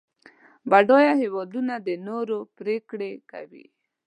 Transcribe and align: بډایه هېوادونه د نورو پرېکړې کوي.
بډایه 0.69 1.13
هېوادونه 1.21 1.73
د 1.87 1.89
نورو 2.07 2.37
پرېکړې 2.57 3.11
کوي. 3.31 3.65